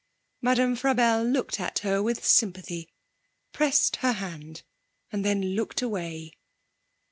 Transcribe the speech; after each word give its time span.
Madame 0.41 0.75
Frabelle 0.75 1.23
looked 1.23 1.59
at 1.59 1.77
her 1.85 2.01
with 2.01 2.25
sympathy, 2.25 2.91
pressed 3.51 3.97
her 3.97 4.13
hand, 4.13 4.63
then 5.11 5.53
looked 5.53 5.79
away. 5.83 6.33